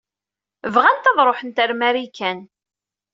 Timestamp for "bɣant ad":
0.73-1.17